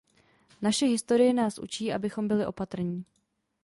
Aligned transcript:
Naše 0.61 0.85
historie 0.85 1.33
nás 1.33 1.57
učí, 1.59 1.93
abychom 1.93 2.27
byli 2.27 2.45
opatrní. 2.45 3.05